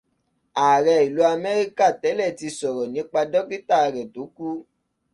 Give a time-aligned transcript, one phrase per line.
[0.65, 4.47] Ààrẹ ìlú Amẹ́ríkà tẹ́lẹ̀ tí sọ̀rọ̀ nípa dókítà rẹ̀ tó kú.